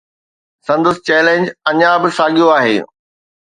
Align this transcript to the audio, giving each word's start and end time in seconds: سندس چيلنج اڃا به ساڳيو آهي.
سندس 0.65 0.97
چيلنج 1.07 1.43
اڃا 1.69 1.91
به 2.01 2.09
ساڳيو 2.17 2.47
آهي. 2.57 2.77